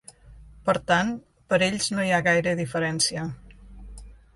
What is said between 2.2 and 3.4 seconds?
gaire diferència.